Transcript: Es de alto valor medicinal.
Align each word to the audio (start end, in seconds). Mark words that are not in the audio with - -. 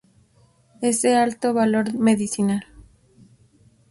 Es 0.81 1.03
de 1.03 1.15
alto 1.15 1.53
valor 1.53 1.93
medicinal. 1.93 2.65